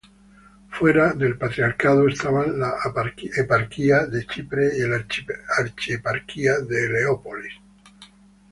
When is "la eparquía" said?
2.59-4.07